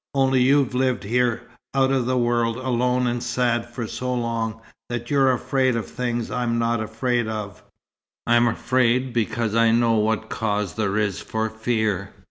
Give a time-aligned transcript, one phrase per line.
[0.15, 1.43] Only you've lived here,
[1.75, 6.31] out of the world, alone and sad for so long, that you're afraid of things
[6.31, 7.61] I'm not afraid of."
[8.25, 12.13] "I'm afraid because I know what cause there is for fear.